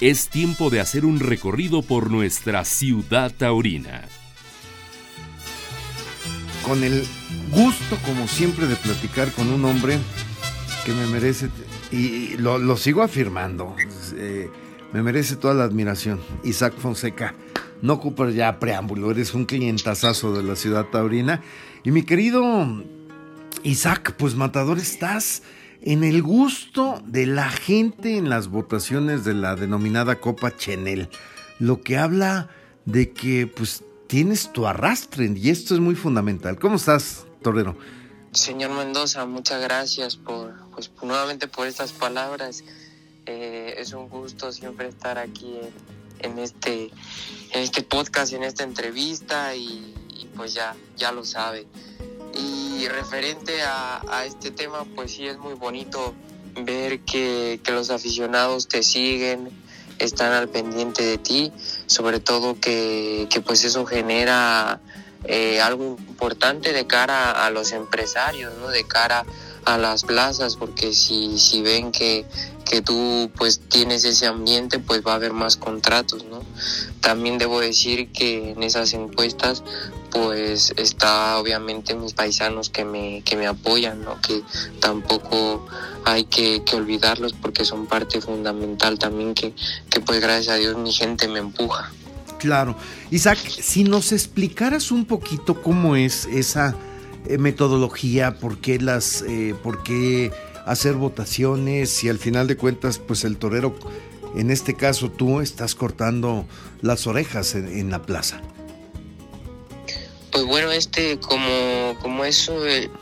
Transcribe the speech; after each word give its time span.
es 0.00 0.28
tiempo 0.28 0.70
de 0.70 0.80
hacer 0.80 1.04
un 1.04 1.18
recorrido 1.18 1.82
por 1.82 2.10
nuestra 2.10 2.64
ciudad 2.64 3.32
taurina. 3.36 4.02
Con 6.64 6.84
el 6.84 7.04
gusto, 7.50 7.96
como 8.04 8.28
siempre, 8.28 8.66
de 8.66 8.76
platicar 8.76 9.32
con 9.32 9.48
un 9.48 9.64
hombre 9.64 9.98
que 10.84 10.92
me 10.92 11.06
merece, 11.06 11.48
y 11.90 12.36
lo, 12.36 12.76
sigo 12.76 13.02
afirmando, 13.02 13.74
eh, 14.14 14.50
me 14.92 15.02
merece 15.02 15.36
toda 15.36 15.54
la 15.54 15.64
admiración. 15.64 16.20
Isaac 16.44 16.74
Fonseca, 16.78 17.34
no 17.82 17.94
ocupas 17.94 18.34
ya 18.34 18.60
preámbulo, 18.60 19.10
eres 19.10 19.34
un 19.34 19.46
clientazazo 19.46 20.32
de 20.32 20.42
la 20.42 20.56
ciudad 20.56 20.86
taurina. 20.86 21.42
Y 21.82 21.90
mi 21.90 22.02
querido 22.02 22.84
Isaac, 23.62 24.14
pues 24.16 24.34
matador, 24.34 24.78
estás 24.78 25.42
en 25.82 26.04
el 26.04 26.22
gusto 26.22 27.02
de 27.06 27.26
la 27.26 27.48
gente 27.48 28.16
en 28.16 28.28
las 28.28 28.48
votaciones 28.48 29.24
de 29.24 29.34
la 29.34 29.56
denominada 29.56 30.20
Copa 30.20 30.56
Chenel, 30.56 31.08
lo 31.58 31.80
que 31.80 31.96
habla 31.96 32.48
de 32.84 33.12
que 33.12 33.46
pues 33.46 33.84
tienes 34.06 34.52
tu 34.52 34.66
arrastre 34.66 35.32
y 35.34 35.50
esto 35.50 35.74
es 35.74 35.80
muy 35.80 35.94
fundamental. 35.94 36.58
¿Cómo 36.58 36.76
estás, 36.76 37.26
Torero? 37.42 37.76
Señor 38.32 38.70
Mendoza, 38.72 39.24
muchas 39.26 39.62
gracias 39.62 40.16
por, 40.16 40.54
pues, 40.74 40.90
nuevamente 41.02 41.48
por 41.48 41.66
estas 41.66 41.92
palabras. 41.92 42.64
Eh, 43.26 43.74
es 43.78 43.92
un 43.92 44.08
gusto 44.08 44.52
siempre 44.52 44.88
estar 44.88 45.18
aquí 45.18 45.58
en, 46.20 46.38
este, 46.38 46.90
en 47.52 47.62
este 47.62 47.82
podcast, 47.82 48.32
en 48.32 48.42
esta 48.42 48.64
entrevista 48.64 49.54
y, 49.54 49.94
y 50.14 50.26
pues 50.34 50.54
ya, 50.54 50.74
ya 50.96 51.12
lo 51.12 51.24
sabe. 51.24 51.66
Y 52.78 52.86
referente 52.86 53.60
a, 53.62 54.24
este 54.24 54.52
tema, 54.52 54.84
pues 54.94 55.10
sí 55.10 55.26
es 55.26 55.36
muy 55.38 55.54
bonito 55.54 56.14
ver 56.62 57.00
que, 57.00 57.60
los 57.72 57.90
aficionados 57.90 58.68
te 58.68 58.84
siguen, 58.84 59.50
están 59.98 60.32
al 60.32 60.48
pendiente 60.48 61.02
de 61.02 61.18
ti, 61.18 61.52
sobre 61.86 62.20
todo 62.20 62.60
que, 62.60 63.26
pues 63.44 63.64
eso 63.64 63.84
genera 63.84 64.80
eh, 65.24 65.60
algo 65.60 65.96
importante 66.08 66.72
de 66.72 66.86
cara 66.86 67.44
a 67.44 67.50
los 67.50 67.72
empresarios, 67.72 68.54
¿no? 68.60 68.68
de 68.68 68.84
cara 68.84 69.24
a 69.64 69.76
las 69.76 70.04
plazas, 70.04 70.54
porque 70.54 70.94
si, 70.94 71.36
si 71.40 71.62
ven 71.62 71.90
que, 71.90 72.26
que 72.68 72.82
tú 72.82 73.30
pues 73.36 73.60
tienes 73.68 74.04
ese 74.04 74.26
ambiente, 74.26 74.78
pues 74.78 75.02
va 75.06 75.12
a 75.12 75.14
haber 75.16 75.32
más 75.32 75.56
contratos, 75.56 76.24
¿no? 76.24 76.42
También 77.00 77.38
debo 77.38 77.60
decir 77.60 78.12
que 78.12 78.52
en 78.52 78.62
esas 78.62 78.92
encuestas 78.92 79.62
pues 80.10 80.72
está 80.76 81.38
obviamente 81.38 81.94
mis 81.94 82.12
paisanos 82.14 82.70
que 82.70 82.84
me, 82.84 83.22
que 83.24 83.36
me 83.36 83.46
apoyan, 83.46 84.02
¿no? 84.02 84.20
que 84.20 84.42
tampoco 84.80 85.66
hay 86.04 86.24
que, 86.24 86.62
olvidarlos 86.72 87.32
porque 87.34 87.64
son 87.64 87.86
parte 87.86 88.20
fundamental 88.20 88.98
también 88.98 89.34
que, 89.34 89.54
que 89.90 90.00
pues 90.00 90.20
gracias 90.20 90.54
a 90.54 90.56
Dios 90.56 90.76
mi 90.76 90.92
gente 90.92 91.28
me 91.28 91.38
empuja. 91.38 91.92
Claro. 92.38 92.76
Isaac, 93.10 93.38
si 93.38 93.84
nos 93.84 94.12
explicaras 94.12 94.92
un 94.92 95.04
poquito 95.04 95.60
cómo 95.60 95.96
es 95.96 96.26
esa 96.26 96.76
eh, 97.26 97.36
metodología, 97.36 98.38
por 98.38 98.58
qué 98.58 98.78
las, 98.78 99.22
eh, 99.22 99.54
por 99.62 99.82
qué 99.82 100.30
hacer 100.68 100.94
votaciones 100.94 102.04
y 102.04 102.08
al 102.08 102.18
final 102.18 102.46
de 102.46 102.56
cuentas, 102.56 102.98
pues 102.98 103.24
el 103.24 103.38
torero, 103.38 103.74
en 104.36 104.50
este 104.50 104.74
caso 104.74 105.10
tú, 105.10 105.40
estás 105.40 105.74
cortando 105.74 106.46
las 106.82 107.06
orejas 107.06 107.54
en 107.54 107.90
la 107.90 108.02
plaza. 108.02 108.40
Pues 110.30 110.44
bueno, 110.44 110.70
este 110.70 111.18
como, 111.18 111.96
como 112.00 112.24
es 112.24 112.50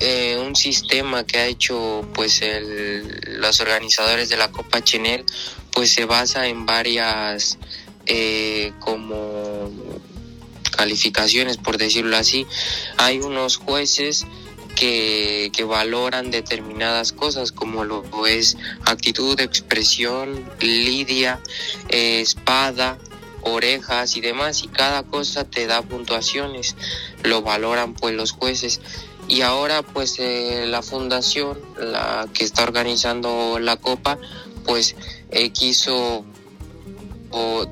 eh, 0.00 0.38
un 0.46 0.54
sistema 0.54 1.24
que 1.24 1.38
ha 1.38 1.46
hecho 1.46 2.06
pues 2.14 2.40
el, 2.40 3.40
los 3.40 3.60
organizadores 3.60 4.28
de 4.28 4.36
la 4.36 4.50
Copa 4.50 4.82
Chenel, 4.82 5.24
pues 5.72 5.90
se 5.90 6.04
basa 6.04 6.46
en 6.46 6.64
varias 6.64 7.58
eh, 8.06 8.72
como 8.78 9.70
calificaciones, 10.76 11.56
por 11.56 11.78
decirlo 11.78 12.16
así. 12.16 12.46
Hay 12.96 13.18
unos 13.18 13.56
jueces 13.56 14.24
que, 14.76 15.50
que, 15.52 15.64
valoran 15.64 16.30
determinadas 16.30 17.12
cosas 17.12 17.50
como 17.50 17.84
lo 17.84 18.04
es 18.26 18.56
actitud, 18.84 19.40
expresión, 19.40 20.48
lidia, 20.60 21.40
eh, 21.88 22.20
espada, 22.20 22.98
orejas 23.42 24.16
y 24.16 24.20
demás 24.20 24.62
y 24.62 24.68
cada 24.68 25.02
cosa 25.02 25.44
te 25.44 25.66
da 25.66 25.82
puntuaciones, 25.82 26.76
lo 27.24 27.42
valoran 27.42 27.94
pues 27.94 28.14
los 28.14 28.32
jueces. 28.32 28.80
Y 29.28 29.40
ahora 29.40 29.82
pues 29.82 30.18
eh, 30.20 30.66
la 30.68 30.82
fundación, 30.82 31.58
la 31.76 32.28
que 32.32 32.44
está 32.44 32.62
organizando 32.62 33.58
la 33.58 33.76
copa, 33.76 34.18
pues 34.64 34.94
eh, 35.30 35.50
quiso 35.50 36.24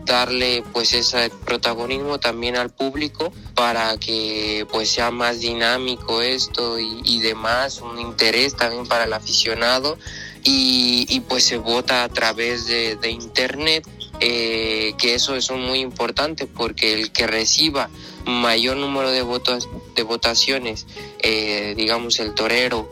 darle 0.04 0.62
pues 0.72 0.92
ese 0.92 1.30
protagonismo 1.44 2.18
también 2.18 2.56
al 2.56 2.70
público 2.70 3.32
para 3.54 3.96
que 3.96 4.66
pues 4.70 4.90
sea 4.90 5.10
más 5.10 5.40
dinámico 5.40 6.22
esto 6.22 6.78
y, 6.78 7.20
demás, 7.20 7.80
un 7.80 7.98
interés 7.98 8.56
también 8.56 8.86
para 8.86 9.04
el 9.04 9.12
aficionado 9.12 9.98
y, 10.42 11.20
pues 11.28 11.44
se 11.44 11.56
vota 11.56 12.04
a 12.04 12.08
través 12.08 12.66
de, 12.66 12.96
de 12.96 13.10
internet 13.10 13.86
eh, 14.20 14.94
que 14.96 15.14
eso 15.14 15.34
es 15.34 15.50
muy 15.50 15.80
importante 15.80 16.46
porque 16.46 16.92
el 16.92 17.10
que 17.10 17.26
reciba 17.26 17.90
mayor 18.24 18.76
número 18.76 19.10
de 19.10 19.22
votos 19.22 19.68
de 19.96 20.02
votaciones 20.02 20.86
eh, 21.18 21.74
digamos 21.76 22.20
el 22.20 22.32
torero 22.32 22.88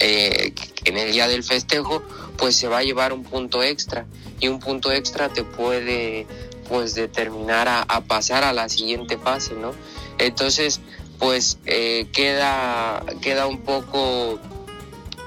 eh, 0.00 0.52
en 0.84 0.96
el 0.96 1.12
día 1.12 1.28
del 1.28 1.44
festejo 1.44 2.02
pues 2.36 2.56
se 2.56 2.66
va 2.66 2.78
a 2.78 2.82
llevar 2.82 3.12
un 3.12 3.22
punto 3.22 3.62
extra 3.62 4.06
y 4.40 4.48
un 4.48 4.58
punto 4.60 4.92
extra 4.92 5.28
te 5.28 5.44
puede 5.44 6.26
pues 6.68 6.94
determinar 6.94 7.68
a, 7.68 8.00
pasar 8.02 8.44
a 8.44 8.52
la 8.52 8.68
siguiente 8.68 9.18
fase 9.18 9.54
no 9.54 9.72
entonces 10.18 10.80
pues 11.18 11.58
queda 11.64 13.04
queda 13.20 13.46
un 13.46 13.60
poco 13.60 14.40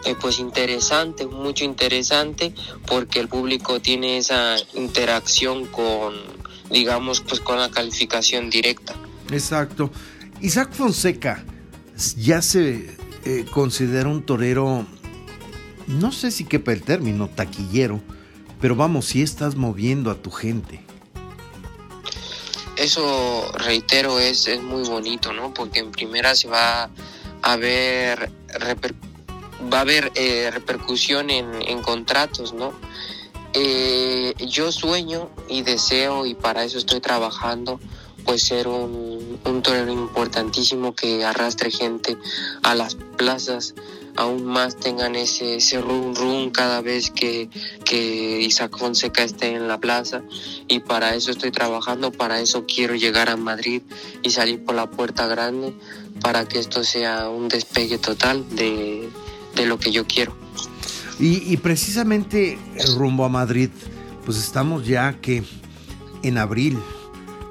eh, 0.06 0.16
pues 0.20 0.40
interesante, 0.40 1.28
mucho 1.28 1.66
interesante, 1.66 2.54
porque 2.88 3.20
el 3.20 3.28
público 3.28 3.82
tiene 3.82 4.18
esa 4.18 4.56
interacción 4.74 5.66
con, 5.66 6.14
digamos, 6.72 7.20
pues 7.20 7.42
con 7.42 7.60
la 7.60 7.70
calificación 7.70 8.50
directa. 8.50 8.96
Exacto. 9.30 9.92
Isaac 10.40 10.72
Fonseca 10.72 11.44
ya 12.16 12.42
se 12.42 12.96
eh, 13.26 13.46
considera 13.52 14.08
un 14.08 14.24
torero, 14.24 14.86
no 15.88 16.14
sé 16.14 16.32
si 16.32 16.46
quepa 16.46 16.72
el 16.72 16.82
término, 16.82 17.28
taquillero, 17.28 18.02
pero 18.62 18.76
vamos, 18.76 19.06
si 19.06 19.22
estás 19.22 19.56
moviendo 19.56 20.12
a 20.12 20.16
tu 20.16 20.32
gente. 20.32 20.82
Eso, 22.76 23.52
reitero, 23.54 24.20
es, 24.20 24.48
es 24.48 24.62
muy 24.62 24.88
bonito, 24.88 25.34
¿no? 25.34 25.54
Porque 25.54 25.80
en 25.80 25.92
primera 25.92 26.36
se 26.36 26.48
va 26.48 26.90
a 27.42 27.56
ver 27.58 28.32
va 29.72 29.80
a 29.80 29.82
haber 29.82 30.12
eh, 30.16 30.50
repercusión 30.52 31.30
en, 31.30 31.82
contratos, 31.82 32.54
¿no? 32.54 32.74
Eh, 33.54 34.34
yo 34.38 34.72
sueño 34.72 35.30
y 35.50 35.64
deseo 35.64 36.26
y 36.26 36.36
para 36.36 36.64
eso 36.64 36.78
estoy 36.78 37.02
trabajando 37.02 37.80
pues 38.30 38.44
ser 38.44 38.68
un, 38.68 39.40
un 39.44 39.64
torero 39.64 39.92
importantísimo 39.92 40.94
que 40.94 41.26
arrastre 41.26 41.72
gente 41.72 42.16
a 42.62 42.76
las 42.76 42.94
plazas, 42.94 43.74
aún 44.18 44.46
más 44.46 44.76
tengan 44.76 45.16
ese, 45.16 45.56
ese 45.56 45.82
rum 45.82 46.14
rum 46.14 46.52
cada 46.52 46.82
vez 46.82 47.10
que, 47.10 47.50
que 47.84 48.40
Isaac 48.42 48.78
Fonseca 48.78 49.24
esté 49.24 49.56
en 49.56 49.68
la 49.68 49.80
plaza. 49.80 50.22
Y 50.68 50.82
para 50.82 51.16
eso 51.16 51.32
estoy 51.32 51.50
trabajando, 51.50 52.12
para 52.12 52.40
eso 52.40 52.68
quiero 52.68 52.94
llegar 52.94 53.32
a 53.32 53.36
Madrid 53.36 53.82
y 54.22 54.30
salir 54.30 54.64
por 54.64 54.76
la 54.76 54.88
puerta 54.92 55.26
grande 55.26 55.74
para 56.22 56.48
que 56.48 56.60
esto 56.60 56.84
sea 56.84 57.30
un 57.30 57.48
despegue 57.48 57.98
total 57.98 58.48
de, 58.56 59.10
de 59.56 59.66
lo 59.66 59.80
que 59.80 59.92
yo 59.92 60.06
quiero. 60.06 60.36
Y, 61.20 61.58
precisamente 61.58 62.60
rumbo 62.96 63.26
a 63.26 63.30
Madrid, 63.30 63.72
pues 64.24 64.38
estamos 64.38 64.86
ya 64.86 65.20
que 65.20 65.44
en 66.22 66.38
abril, 66.38 66.78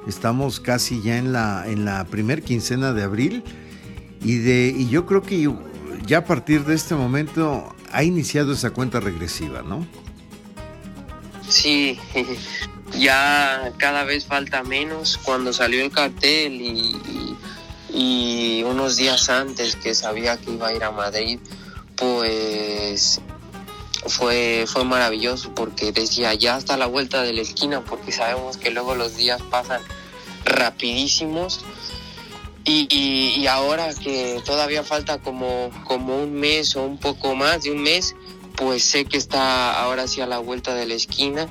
estamos 0.08 0.60
casi 0.60 1.02
ya 1.02 1.18
en 1.18 1.32
la, 1.32 1.64
en 1.66 1.84
la 1.84 2.04
primer 2.04 2.42
quincena 2.42 2.92
de 2.92 3.02
abril 3.02 3.44
y, 4.22 4.38
de, 4.38 4.74
y 4.76 4.88
yo 4.88 5.06
creo 5.06 5.22
que 5.22 5.48
ya 6.06 6.18
a 6.18 6.24
partir 6.24 6.64
de 6.64 6.74
este 6.74 6.94
momento 6.94 7.74
ha 7.92 8.02
iniciado 8.02 8.52
esa 8.52 8.70
cuenta 8.70 9.00
regresiva, 9.00 9.62
¿no? 9.62 9.86
Sí, 11.48 11.98
ya 12.98 13.72
cada 13.78 14.04
vez 14.04 14.26
falta 14.26 14.62
menos. 14.62 15.18
Cuando 15.18 15.52
salió 15.52 15.84
el 15.84 15.90
cartel 15.90 16.60
y, 16.60 17.36
y 17.92 18.62
unos 18.64 18.96
días 18.96 19.28
antes 19.28 19.76
que 19.76 19.94
sabía 19.94 20.36
que 20.36 20.52
iba 20.52 20.68
a 20.68 20.72
ir 20.72 20.84
a 20.84 20.90
Madrid, 20.90 21.38
pues 21.96 23.20
fue, 24.06 24.64
fue 24.66 24.84
maravilloso 24.84 25.52
porque 25.54 25.92
decía 25.92 26.34
ya 26.34 26.56
hasta 26.56 26.76
la 26.76 26.86
vuelta 26.86 27.22
de 27.22 27.32
la 27.32 27.42
esquina 27.42 27.84
porque 27.84 28.12
sabemos 28.12 28.56
que 28.56 28.70
luego 28.70 28.94
los 28.94 29.16
días 29.16 29.42
pasan 29.50 29.80
rapidísimos 30.48 31.64
y, 32.64 33.46
ahora 33.46 33.94
que 33.94 34.42
todavía 34.44 34.82
falta 34.82 35.18
como, 35.18 35.70
como 35.84 36.22
un 36.22 36.34
mes 36.34 36.76
o 36.76 36.84
un 36.84 36.98
poco 36.98 37.34
más 37.34 37.62
de 37.62 37.70
un 37.70 37.82
mes 37.82 38.14
pues 38.56 38.82
sé 38.82 39.04
que 39.04 39.16
está 39.16 39.80
ahora 39.80 40.06
sí 40.08 40.20
a 40.20 40.26
la 40.26 40.38
vuelta 40.38 40.74
de 40.74 40.86
la 40.86 40.94
esquina 40.94 41.48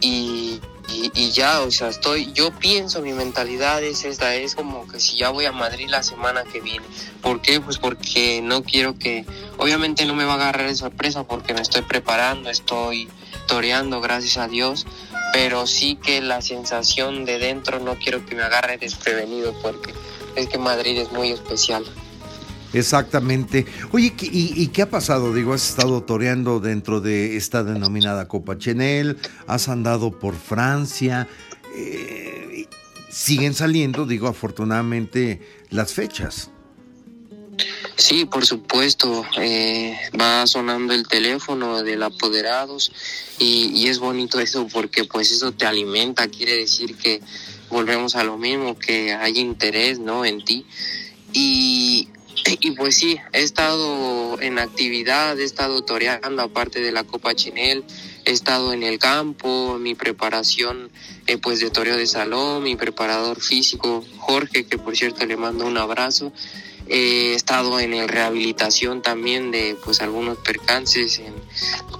y, 0.00 0.60
y, 1.14 1.30
ya, 1.30 1.60
o 1.60 1.70
sea, 1.70 1.88
estoy, 1.88 2.32
yo 2.32 2.50
pienso, 2.50 3.00
mi 3.00 3.12
mentalidad 3.12 3.82
es 3.82 4.04
esta, 4.04 4.34
es 4.34 4.54
como 4.54 4.86
que 4.88 4.98
si 4.98 5.18
ya 5.18 5.30
voy 5.30 5.46
a 5.46 5.52
Madrid 5.52 5.88
la 5.88 6.02
semana 6.02 6.42
que 6.44 6.60
viene. 6.60 6.84
¿Por 7.22 7.40
qué? 7.40 7.60
Pues 7.60 7.78
porque 7.78 8.40
no 8.42 8.62
quiero 8.62 8.98
que, 8.98 9.24
obviamente 9.56 10.04
no 10.04 10.14
me 10.14 10.24
va 10.24 10.32
a 10.32 10.36
agarrar 10.36 10.66
de 10.66 10.74
sorpresa 10.74 11.24
porque 11.24 11.54
me 11.54 11.60
estoy 11.60 11.82
preparando, 11.82 12.50
estoy 12.50 13.08
toreando, 13.46 14.00
gracias 14.00 14.36
a 14.36 14.48
Dios, 14.48 14.86
pero 15.32 15.66
sí 15.66 15.96
que 15.96 16.20
la 16.20 16.42
sensación 16.42 17.24
de 17.24 17.38
dentro 17.38 17.80
no 17.80 17.96
quiero 17.96 18.24
que 18.26 18.34
me 18.34 18.42
agarre 18.42 18.78
desprevenido 18.78 19.54
porque 19.62 19.94
es 20.36 20.48
que 20.48 20.58
Madrid 20.58 20.98
es 20.98 21.12
muy 21.12 21.30
especial. 21.30 21.84
Exactamente. 22.72 23.66
Oye, 23.90 24.14
¿y, 24.20 24.68
qué 24.68 24.82
ha 24.82 24.90
pasado? 24.90 25.34
Digo, 25.34 25.54
has 25.54 25.68
estado 25.68 26.04
toreando 26.04 26.60
dentro 26.60 27.00
de 27.00 27.36
esta 27.36 27.64
denominada 27.64 28.28
Copa 28.28 28.58
Chenel, 28.58 29.18
has 29.48 29.68
andado 29.68 30.12
por 30.18 30.36
Francia, 30.36 31.26
eh, 31.74 32.66
siguen 33.10 33.54
saliendo, 33.54 34.06
digo, 34.06 34.28
afortunadamente, 34.28 35.40
las 35.70 35.92
fechas. 35.92 36.50
Sí, 38.00 38.24
por 38.24 38.46
supuesto, 38.46 39.26
eh, 39.38 39.94
va 40.18 40.46
sonando 40.46 40.94
el 40.94 41.06
teléfono 41.06 41.82
del 41.82 42.02
apoderados 42.02 42.90
y, 43.38 43.70
y 43.74 43.88
es 43.88 43.98
bonito 43.98 44.40
eso 44.40 44.66
porque 44.72 45.04
pues 45.04 45.30
eso 45.30 45.52
te 45.52 45.66
alimenta, 45.66 46.26
quiere 46.28 46.56
decir 46.56 46.96
que 46.96 47.20
volvemos 47.68 48.16
a 48.16 48.24
lo 48.24 48.38
mismo, 48.38 48.78
que 48.78 49.12
hay 49.12 49.38
interés, 49.38 49.98
¿no? 49.98 50.24
En 50.24 50.42
ti. 50.42 50.64
Y, 51.34 52.08
y 52.60 52.70
pues 52.70 52.96
sí, 52.96 53.18
he 53.34 53.42
estado 53.42 54.40
en 54.40 54.58
actividad, 54.58 55.38
he 55.38 55.44
estado 55.44 55.84
toreando 55.84 56.40
aparte 56.40 56.80
de 56.80 56.92
la 56.92 57.04
Copa 57.04 57.34
Chinel, 57.34 57.84
he 58.24 58.30
estado 58.30 58.72
en 58.72 58.82
el 58.82 58.98
campo, 58.98 59.76
mi 59.78 59.94
preparación 59.94 60.90
eh, 61.26 61.36
pues 61.36 61.60
de 61.60 61.68
toreo 61.68 61.98
de 61.98 62.06
salón, 62.06 62.62
mi 62.62 62.76
preparador 62.76 63.42
físico 63.42 64.02
Jorge, 64.16 64.64
que 64.64 64.78
por 64.78 64.96
cierto 64.96 65.26
le 65.26 65.36
mando 65.36 65.66
un 65.66 65.76
abrazo. 65.76 66.32
He 66.92 67.34
estado 67.34 67.78
en 67.78 67.94
el 67.94 68.08
rehabilitación 68.08 69.00
también 69.00 69.52
de 69.52 69.76
pues 69.84 70.00
algunos 70.00 70.38
percances 70.38 71.22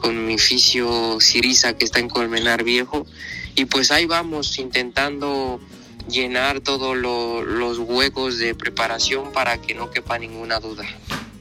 con 0.01 0.27
mi 0.27 0.37
fisio 0.37 1.21
Siriza 1.21 1.75
que 1.75 1.85
está 1.85 2.01
en 2.01 2.09
Colmenar 2.09 2.65
Viejo 2.65 3.07
y 3.55 3.67
pues 3.67 3.93
ahí 3.93 4.07
vamos 4.07 4.59
intentando 4.59 5.61
llenar 6.09 6.61
todos 6.61 6.97
los 6.97 7.79
huecos 7.79 8.39
de 8.39 8.55
preparación 8.57 9.33
para 9.33 9.61
que 9.61 9.75
no 9.75 9.91
quepa 9.91 10.19
ninguna 10.19 10.59
duda. 10.59 10.85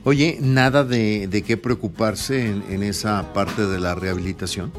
Oye, 0.03 0.37
¿nada 0.39 0.83
de, 0.83 1.27
de 1.27 1.41
qué 1.41 1.57
preocuparse 1.57 2.45
en, 2.45 2.83
esa 2.83 3.33
parte 3.33 3.65
de 3.65 3.79
la 3.79 3.95
rehabilitación? 3.95 4.71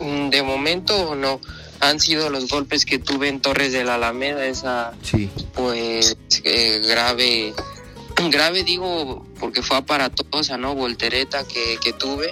Mm, 0.00 0.30
de 0.30 0.42
momento 0.42 1.14
no. 1.14 1.40
Han 1.80 2.00
sido 2.00 2.30
los 2.30 2.48
golpes 2.48 2.84
que 2.84 2.98
tuve 2.98 3.28
en 3.28 3.40
Torres 3.40 3.72
de 3.72 3.84
la 3.84 3.94
Alameda, 3.94 4.46
esa 4.46 4.92
sí. 5.02 5.30
pues 5.54 6.16
eh, 6.44 6.82
grave, 6.86 7.54
grave 8.30 8.64
digo 8.64 9.24
porque 9.38 9.62
fue 9.62 9.76
aparatosa, 9.76 10.56
¿no? 10.56 10.74
Voltereta 10.74 11.44
que, 11.46 11.78
que 11.82 11.92
tuve 11.92 12.30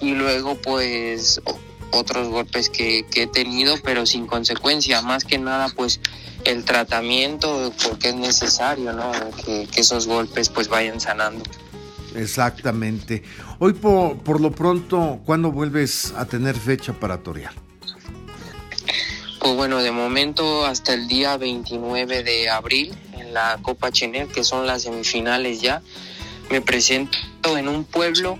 y 0.00 0.12
luego 0.12 0.56
pues 0.56 1.40
otros 1.90 2.28
golpes 2.28 2.68
que, 2.68 3.06
he 3.14 3.26
tenido, 3.26 3.76
pero 3.82 4.06
sin 4.06 4.26
consecuencia. 4.26 5.02
Más 5.02 5.24
que 5.24 5.38
nada, 5.38 5.68
pues 5.74 6.00
el 6.44 6.64
tratamiento, 6.64 7.72
porque 7.82 8.10
es 8.10 8.14
necesario, 8.14 8.92
¿no? 8.92 9.12
Que, 9.44 9.68
esos 9.76 10.06
golpes 10.06 10.48
pues 10.48 10.68
vayan 10.68 11.00
sanando. 11.00 11.44
Exactamente. 12.14 13.22
Hoy 13.58 13.74
por, 13.74 14.18
por 14.18 14.40
lo 14.40 14.50
pronto, 14.52 15.20
¿cuándo 15.24 15.52
vuelves 15.52 16.12
a 16.16 16.24
tener 16.26 16.56
fecha 16.56 16.92
para 16.92 17.22
torear? 17.22 17.67
Pues 19.48 19.56
bueno, 19.56 19.82
de 19.82 19.92
momento 19.92 20.66
hasta 20.66 20.92
el 20.92 21.08
día 21.08 21.38
29 21.38 22.22
de 22.22 22.50
abril 22.50 22.94
en 23.18 23.32
la 23.32 23.58
Copa 23.62 23.90
Chenel, 23.90 24.28
que 24.28 24.44
son 24.44 24.66
las 24.66 24.82
semifinales 24.82 25.62
ya, 25.62 25.80
me 26.50 26.60
presento 26.60 27.16
en 27.56 27.66
un 27.66 27.84
pueblo 27.84 28.38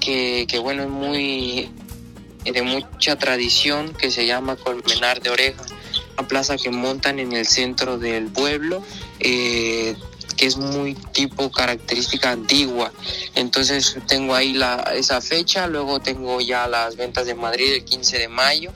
que, 0.00 0.44
que 0.46 0.58
bueno, 0.58 0.82
es 0.82 0.90
muy 0.90 1.70
de 2.44 2.60
mucha 2.60 3.16
tradición 3.16 3.94
que 3.94 4.10
se 4.10 4.26
llama 4.26 4.56
Colmenar 4.56 5.22
de 5.22 5.30
Oreja, 5.30 5.62
una 6.18 6.28
plaza 6.28 6.58
que 6.58 6.68
montan 6.68 7.20
en 7.20 7.32
el 7.32 7.46
centro 7.46 7.96
del 7.96 8.26
pueblo. 8.26 8.82
Eh, 9.18 9.96
que 10.36 10.46
es 10.46 10.56
muy 10.56 10.94
tipo 10.94 11.50
característica 11.50 12.30
antigua. 12.30 12.90
Entonces 13.34 13.98
tengo 14.08 14.34
ahí 14.34 14.54
la, 14.54 14.90
esa 14.94 15.20
fecha, 15.20 15.66
luego 15.66 16.00
tengo 16.00 16.40
ya 16.40 16.66
las 16.66 16.96
ventas 16.96 17.26
de 17.26 17.34
Madrid 17.34 17.74
el 17.74 17.84
15 17.84 18.18
de 18.18 18.28
mayo. 18.28 18.72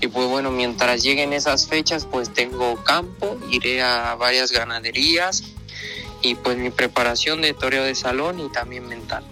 Y 0.00 0.06
pues 0.08 0.28
bueno, 0.28 0.50
mientras 0.50 1.02
lleguen 1.02 1.32
esas 1.32 1.66
fechas, 1.66 2.06
pues 2.06 2.32
tengo 2.32 2.76
campo, 2.84 3.36
iré 3.50 3.82
a 3.82 4.14
varias 4.14 4.52
ganaderías 4.52 5.42
y 6.22 6.34
pues 6.36 6.56
mi 6.56 6.70
preparación 6.70 7.42
de 7.42 7.52
toreo 7.54 7.82
de 7.82 7.94
salón 7.94 8.38
y 8.38 8.48
también 8.50 8.86
mental. 8.86 9.24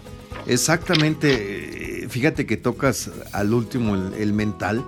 Exactamente, 0.46 2.06
fíjate 2.08 2.46
que 2.46 2.56
tocas 2.56 3.10
al 3.32 3.52
último 3.52 3.94
el, 3.94 4.32
mental, 4.32 4.84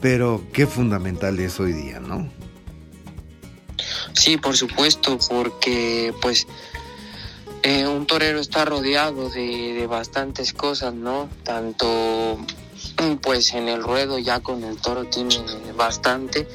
pero 0.00 0.44
qué 0.52 0.66
fundamental 0.66 1.38
es 1.40 1.58
hoy 1.60 1.72
día, 1.72 2.00
¿no? 2.00 2.30
Sí, 4.12 4.36
por 4.36 4.56
supuesto, 4.56 5.18
porque 5.28 6.12
pues 6.20 6.46
eh, 7.62 7.86
un 7.86 8.06
torero 8.06 8.40
está 8.40 8.64
rodeado 8.64 9.30
de, 9.30 9.74
de, 9.74 9.86
bastantes 9.86 10.52
cosas, 10.52 10.92
¿no? 10.92 11.30
Tanto 11.44 12.38
pues 13.22 13.54
en 13.54 13.68
el 13.68 13.82
ruedo 13.82 14.18
ya 14.18 14.40
con 14.40 14.64
el 14.64 14.76
toro 14.76 15.04
tiene 15.04 15.36
bastante, 15.76 16.48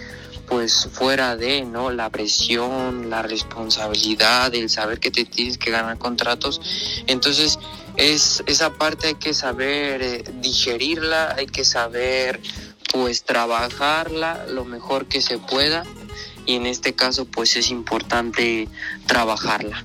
pues 0.47 0.89
fuera 0.91 1.35
de, 1.35 1.63
¿no? 1.63 1.91
La 1.91 2.09
presión, 2.09 3.09
la 3.09 3.21
responsabilidad, 3.21 4.53
el 4.53 4.69
saber 4.69 4.99
que 4.99 5.11
te 5.11 5.25
tienes 5.25 5.57
que 5.57 5.71
ganar 5.71 5.97
contratos. 5.97 6.61
Entonces, 7.07 7.59
es 7.97 8.43
esa 8.47 8.73
parte 8.73 9.07
hay 9.07 9.15
que 9.15 9.33
saber 9.33 10.01
eh, 10.01 10.23
digerirla, 10.41 11.35
hay 11.37 11.45
que 11.45 11.63
saber 11.63 12.39
pues 12.91 13.23
trabajarla 13.23 14.45
lo 14.47 14.65
mejor 14.65 15.07
que 15.07 15.21
se 15.21 15.37
pueda 15.37 15.83
y 16.45 16.55
en 16.55 16.65
este 16.65 16.93
caso 16.93 17.25
pues 17.25 17.55
es 17.55 17.69
importante 17.69 18.67
trabajarla. 19.07 19.83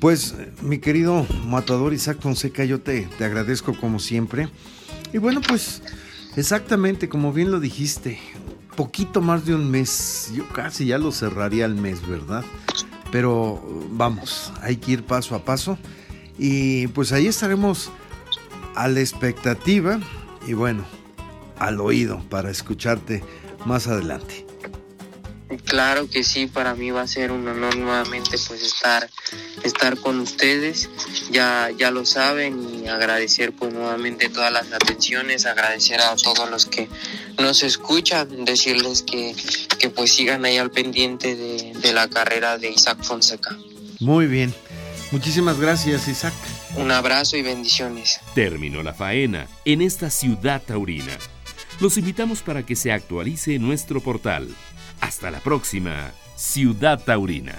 Pues 0.00 0.34
mi 0.60 0.78
querido 0.78 1.26
matador 1.44 1.94
Isaac 1.94 2.18
Fonseca, 2.20 2.64
yo 2.64 2.80
te, 2.80 3.08
te 3.18 3.24
agradezco 3.24 3.74
como 3.74 3.98
siempre. 3.98 4.48
Y 5.12 5.18
bueno, 5.18 5.40
pues 5.46 5.82
exactamente 6.36 7.08
como 7.08 7.32
bien 7.32 7.50
lo 7.50 7.60
dijiste, 7.60 8.18
poquito 8.76 9.20
más 9.20 9.46
de 9.46 9.54
un 9.54 9.70
mes, 9.70 10.30
yo 10.34 10.46
casi 10.48 10.86
ya 10.86 10.98
lo 10.98 11.10
cerraría 11.10 11.64
el 11.64 11.74
mes, 11.74 12.06
¿verdad? 12.06 12.44
Pero 13.10 13.62
vamos, 13.90 14.52
hay 14.62 14.76
que 14.76 14.92
ir 14.92 15.04
paso 15.04 15.34
a 15.34 15.44
paso 15.44 15.78
y 16.38 16.86
pues 16.88 17.12
ahí 17.12 17.26
estaremos 17.26 17.90
a 18.74 18.88
la 18.88 19.00
expectativa 19.00 19.98
y 20.46 20.52
bueno, 20.52 20.84
al 21.58 21.80
oído 21.80 22.22
para 22.28 22.50
escucharte 22.50 23.24
más 23.64 23.86
adelante. 23.88 24.45
Claro 25.64 26.10
que 26.10 26.24
sí, 26.24 26.46
para 26.46 26.74
mí 26.74 26.90
va 26.90 27.02
a 27.02 27.06
ser 27.06 27.30
un 27.30 27.46
honor 27.46 27.76
nuevamente 27.76 28.36
pues 28.48 28.62
estar, 28.62 29.08
estar 29.62 29.96
con 29.98 30.18
ustedes, 30.18 30.88
ya, 31.30 31.70
ya 31.76 31.90
lo 31.92 32.04
saben 32.04 32.82
y 32.84 32.88
agradecer 32.88 33.52
pues 33.52 33.72
nuevamente 33.72 34.28
todas 34.28 34.52
las 34.52 34.72
atenciones, 34.72 35.46
agradecer 35.46 36.00
a 36.00 36.16
todos 36.16 36.50
los 36.50 36.66
que 36.66 36.88
nos 37.38 37.62
escuchan, 37.62 38.44
decirles 38.44 39.02
que, 39.02 39.36
que 39.78 39.88
pues 39.88 40.12
sigan 40.12 40.44
ahí 40.44 40.58
al 40.58 40.70
pendiente 40.72 41.36
de, 41.36 41.74
de 41.74 41.92
la 41.92 42.08
carrera 42.08 42.58
de 42.58 42.70
Isaac 42.70 43.02
Fonseca. 43.02 43.56
Muy 44.00 44.26
bien, 44.26 44.52
Muchísimas 45.12 45.60
gracias, 45.60 46.08
Isaac. 46.08 46.34
Un 46.74 46.90
abrazo 46.90 47.36
y 47.36 47.42
bendiciones. 47.42 48.20
Terminó 48.34 48.82
la 48.82 48.92
faena 48.92 49.46
en 49.64 49.80
esta 49.80 50.10
ciudad 50.10 50.60
taurina. 50.60 51.16
Los 51.80 51.96
invitamos 51.96 52.42
para 52.42 52.66
que 52.66 52.74
se 52.74 52.90
actualice 52.90 53.58
nuestro 53.58 54.00
portal. 54.00 54.48
Hasta 55.06 55.30
la 55.30 55.38
próxima, 55.38 56.10
Ciudad 56.34 57.00
Taurina. 57.00 57.54